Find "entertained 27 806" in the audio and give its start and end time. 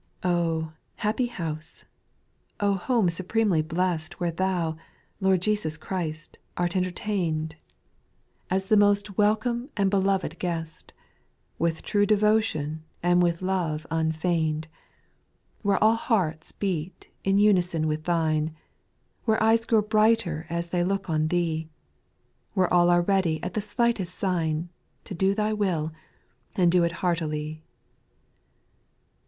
6.75-8.63